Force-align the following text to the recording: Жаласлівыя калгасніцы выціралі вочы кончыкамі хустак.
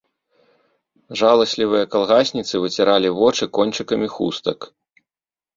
Жаласлівыя 1.19 1.89
калгасніцы 1.93 2.55
выціралі 2.63 3.13
вочы 3.21 3.43
кончыкамі 3.59 4.07
хустак. 4.15 4.59